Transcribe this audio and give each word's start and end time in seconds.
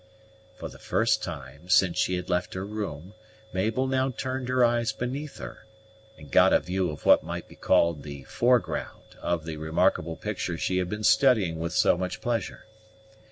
For 0.55 0.67
the 0.67 0.79
first 0.79 1.21
time 1.21 1.69
since 1.69 1.99
she 1.99 2.15
had 2.15 2.27
left 2.27 2.55
her 2.55 2.65
room, 2.65 3.13
Mabel 3.53 3.85
now 3.85 4.09
turned 4.09 4.49
her 4.49 4.65
eyes 4.65 4.91
beneath 4.91 5.37
her, 5.37 5.67
and 6.17 6.31
got 6.31 6.51
a 6.53 6.59
view 6.59 6.89
of 6.89 7.05
what 7.05 7.21
might 7.21 7.47
be 7.47 7.53
called 7.55 8.01
the 8.01 8.23
foreground 8.23 9.15
of 9.21 9.45
the 9.45 9.57
remarkable 9.57 10.15
picture 10.15 10.57
she 10.57 10.79
had 10.79 10.89
been 10.89 11.03
studying 11.03 11.59
with 11.59 11.73
so 11.73 11.99
much 11.99 12.19
pleasure. 12.19 12.65